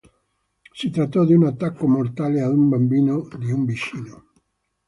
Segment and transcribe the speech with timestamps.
[0.73, 4.29] Si trattò di un attacco mortale ad un bambino di un vicino.